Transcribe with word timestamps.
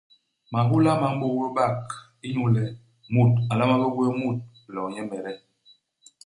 Mahôla 0.51 0.91
ma 1.01 1.09
m'bôk 1.13 1.37
bé 1.41 1.51
bak 1.57 1.77
inyu 2.27 2.45
le, 2.55 2.63
mut 3.13 3.31
a 3.51 3.53
nlama 3.55 3.75
bé 3.81 3.87
gwés 3.95 4.13
mut 4.19 4.37
iloo 4.69 4.87
nyemede. 4.93 5.33